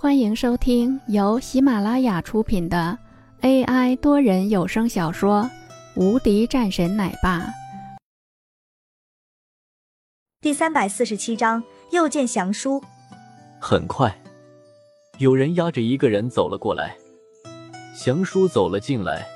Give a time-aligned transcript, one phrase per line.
[0.00, 2.96] 欢迎收听由喜马拉雅出品的
[3.40, 5.42] AI 多人有声小说
[6.00, 7.40] 《无敌战神奶爸》
[10.40, 12.80] 第三百四十七章，又见降书。
[13.60, 14.16] 很快，
[15.18, 16.96] 有人押着一个人走了过来。
[18.00, 19.26] 降书走了进来，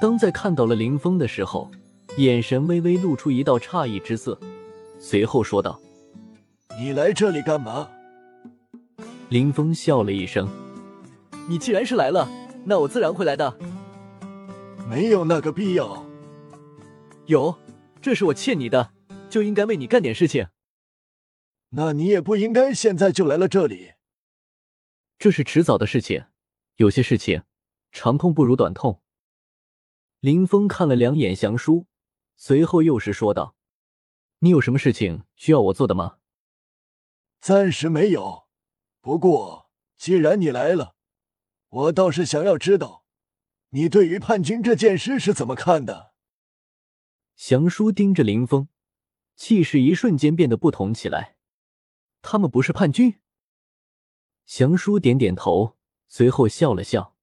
[0.00, 1.70] 当在看到了林峰的时候，
[2.16, 4.36] 眼神微微露出一道诧异之色，
[4.98, 5.78] 随后说道
[6.76, 7.88] ：“你来这里干嘛？”
[9.32, 10.46] 林峰笑了一声
[11.48, 12.28] ：“你既然是来了，
[12.66, 13.58] 那我自然会来的。”
[14.86, 16.04] 没有那个必要。
[17.24, 17.58] 有，
[18.02, 18.92] 这是我欠你的，
[19.30, 20.48] 就应该为你干点事情。
[21.70, 23.92] 那你也不应该现在就来了这里。
[25.18, 26.26] 这是迟早的事情，
[26.76, 27.44] 有些事情
[27.90, 29.00] 长痛不如短痛。
[30.20, 31.86] 林峰看了两眼祥叔，
[32.36, 33.56] 随后又是说道
[34.40, 36.18] ：“你有什么事情需要我做的吗？”
[37.40, 38.42] 暂时没有。
[39.02, 40.94] 不过，既然你来了，
[41.68, 43.04] 我倒是想要知道，
[43.70, 46.14] 你对于叛军这件事是怎么看的？
[47.34, 48.68] 祥叔盯着林峰，
[49.34, 51.36] 气势一瞬间变得不同起来。
[52.22, 53.20] 他们不是叛军？
[54.46, 57.16] 祥叔点点头，随后笑了笑。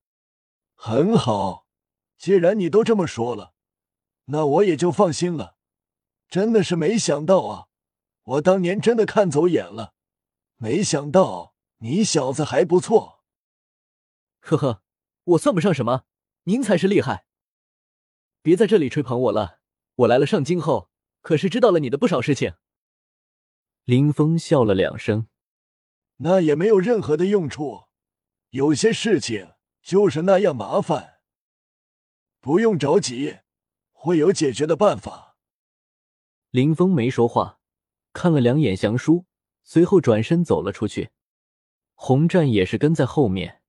[0.75, 1.65] 很好，
[2.17, 3.53] 既然你都这么说了，
[4.25, 5.55] 那我也就放心了。
[6.27, 7.67] 真的是没想到啊，
[8.23, 9.93] 我当年真的看走眼了，
[10.57, 11.55] 没想到。
[11.81, 13.23] 你小子还不错，
[14.41, 14.83] 呵呵，
[15.23, 16.03] 我算不上什么，
[16.43, 17.25] 您才是厉害。
[18.41, 19.61] 别在这里吹捧我了，
[19.95, 20.89] 我来了上京后，
[21.21, 22.55] 可是知道了你的不少事情。
[23.85, 25.29] 林峰笑了两声，
[26.17, 27.85] 那也没有任何的用处，
[28.49, 31.21] 有些事情就是那样麻烦，
[32.41, 33.39] 不用着急，
[33.93, 35.37] 会有解决的办法。
[36.49, 37.61] 林峰没说话，
[38.11, 39.25] 看了两眼祥叔，
[39.63, 41.11] 随后转身走了出去。
[42.01, 43.61] 洪战也是跟在后面，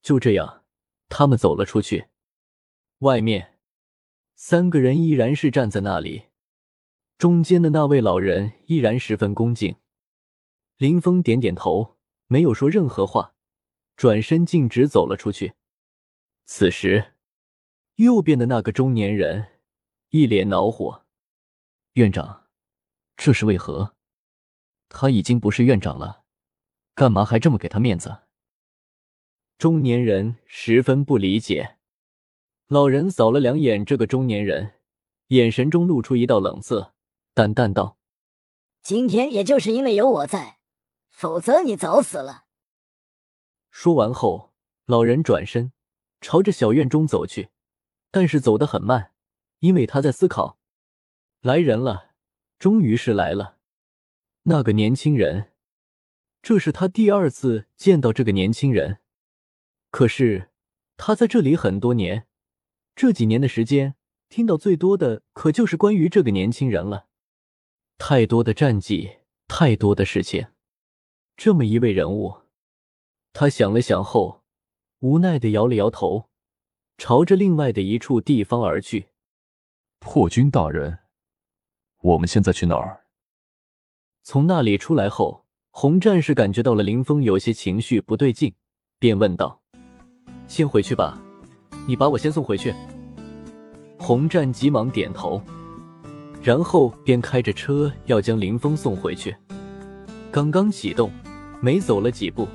[0.00, 0.64] 就这样，
[1.10, 2.06] 他们走了出去。
[3.00, 3.58] 外面，
[4.34, 6.28] 三个人依然是站在那里，
[7.18, 9.76] 中间的那位老人依然十分恭敬。
[10.78, 13.34] 林峰点点头，没有说任何话，
[13.96, 15.52] 转身径直走了出去。
[16.46, 17.16] 此时，
[17.96, 19.60] 右边的那个中年人
[20.08, 21.04] 一脸恼火
[21.92, 22.48] ：“院长，
[23.14, 23.94] 这是为何？
[24.88, 26.20] 他已经不是院长了。”
[26.94, 28.18] 干嘛还这么给他面子？
[29.56, 31.78] 中年人十分不理解。
[32.66, 34.74] 老人扫了两眼这个中年人，
[35.28, 36.94] 眼神中露出一道冷色，
[37.32, 37.98] 淡淡道
[38.82, 40.58] ：“今天也就是因为有我在，
[41.10, 42.44] 否则你早死了。”
[43.70, 44.52] 说完后，
[44.86, 45.72] 老人转身
[46.20, 47.50] 朝着小院中走去，
[48.10, 49.12] 但是走得很慢，
[49.60, 50.58] 因为他在思考：
[51.40, 52.10] 来人了，
[52.58, 53.58] 终于是来了。
[54.42, 55.51] 那个年轻人。
[56.42, 58.98] 这是他第二次见到这个年轻人，
[59.92, 60.50] 可是
[60.96, 62.26] 他在这里很多年，
[62.96, 63.94] 这几年的时间，
[64.28, 67.06] 听到最多的可就是关于这个年轻人了。
[67.96, 70.48] 太多的战绩，太多的事情，
[71.36, 72.40] 这么一位人物，
[73.32, 74.42] 他想了想后，
[74.98, 76.28] 无奈的摇了摇头，
[76.98, 79.10] 朝着另外的一处地方而去。
[80.00, 80.98] 破军大人，
[81.98, 83.06] 我们现在去哪儿？
[84.24, 85.41] 从那里出来后。
[85.74, 88.52] 红战士感觉到了林峰有些情绪不对劲，
[88.98, 89.58] 便问道
[90.46, 91.18] ：“先回去吧，
[91.88, 92.74] 你把我先送回去。”
[93.98, 95.40] 红战急忙点头，
[96.42, 99.34] 然后便开着车要将林峰送回去。
[100.30, 101.10] 刚刚启动，
[101.62, 102.46] 没走了几步，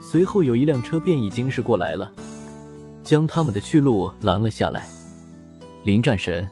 [0.00, 2.12] 随后有一辆车便已经是过来了，
[3.02, 4.86] 将他们的去路拦了下来。
[5.82, 6.48] 林战神，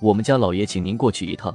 [0.00, 1.54] 我们家老爷请您过去一趟。